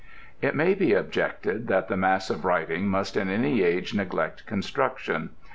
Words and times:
It 0.41 0.55
may 0.55 0.73
be 0.73 0.95
objected 0.95 1.67
that 1.67 1.87
the 1.87 1.95
mass 1.95 2.31
of 2.31 2.43
writing 2.43 2.87
must 2.87 3.15
in 3.15 3.29
any 3.29 3.61
age 3.61 3.93
neglect 3.93 4.47
construction. 4.47 5.29